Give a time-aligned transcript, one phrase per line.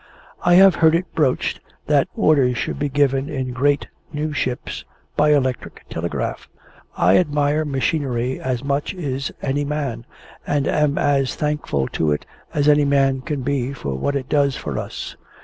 [0.43, 4.83] I have heard it broached that orders should be given in great new ships
[5.15, 6.49] by electric telegraph.
[6.97, 10.07] I admire machinery as much is any man,
[10.47, 14.55] and am as thankful to it as any man can be for what it does
[14.55, 15.15] for us.